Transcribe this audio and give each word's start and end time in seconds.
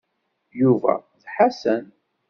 Yuba 0.61 0.93
d 1.21 1.23
Ḥasan. 1.33 1.85